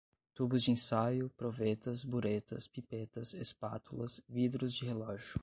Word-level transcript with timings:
tubos 0.33 0.63
de 0.63 0.71
ensaio, 0.71 1.29
provetas, 1.37 2.03
buretas, 2.03 2.67
pipetas, 2.67 3.35
espátulas, 3.35 4.19
vidros 4.27 4.73
de 4.73 4.83
relógio 4.87 5.39